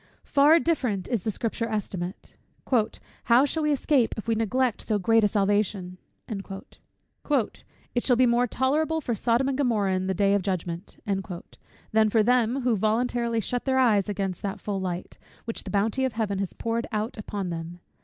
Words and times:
Far 0.25 0.57
different 0.57 1.07
is 1.09 1.21
the 1.21 1.29
Scripture 1.29 1.67
estimate; 1.67 2.33
"How 3.25 3.45
shall 3.45 3.61
we 3.61 3.71
escape 3.71 4.15
if 4.17 4.27
we 4.27 4.33
neglect 4.33 4.81
so 4.81 4.97
great 4.97 5.29
salvation?" 5.29 5.99
"It 6.27 8.03
shall 8.03 8.15
be 8.15 8.25
more 8.25 8.47
tolerable 8.47 8.99
for 8.99 9.13
Sodom 9.13 9.47
and 9.47 9.55
Gomorrah, 9.59 9.93
in 9.93 10.07
the 10.07 10.15
day 10.15 10.33
of 10.33 10.41
judgment," 10.41 10.97
than 11.05 12.09
for 12.09 12.23
them, 12.23 12.61
who 12.61 12.75
voluntarily 12.75 13.41
shut 13.41 13.65
their 13.65 13.77
eyes 13.77 14.09
against 14.09 14.41
that 14.41 14.59
full 14.59 14.81
light, 14.81 15.19
which 15.45 15.65
the 15.65 15.69
bounty 15.69 16.03
of 16.03 16.13
Heaven 16.13 16.39
has 16.39 16.53
poured 16.53 16.87
out 16.91 17.19
upon 17.19 17.51
them. 17.51 17.79